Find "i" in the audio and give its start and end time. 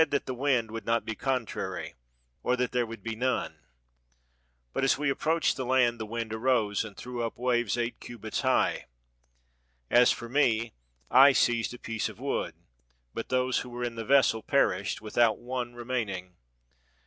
11.11-11.33